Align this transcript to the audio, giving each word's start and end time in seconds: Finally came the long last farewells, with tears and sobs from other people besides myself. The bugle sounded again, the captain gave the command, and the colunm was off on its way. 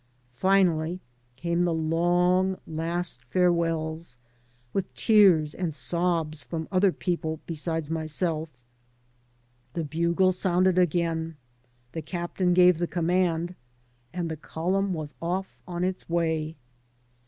Finally 0.33 0.99
came 1.35 1.61
the 1.61 1.71
long 1.71 2.57
last 2.65 3.23
farewells, 3.25 4.17
with 4.73 4.91
tears 4.95 5.53
and 5.53 5.75
sobs 5.75 6.41
from 6.41 6.67
other 6.71 6.91
people 6.91 7.39
besides 7.45 7.87
myself. 7.87 8.49
The 9.73 9.83
bugle 9.83 10.31
sounded 10.31 10.79
again, 10.79 11.37
the 11.91 12.01
captain 12.01 12.55
gave 12.55 12.79
the 12.79 12.87
command, 12.87 13.53
and 14.11 14.27
the 14.27 14.37
colunm 14.37 14.93
was 14.93 15.13
off 15.21 15.59
on 15.67 15.83
its 15.83 16.09
way. 16.09 16.55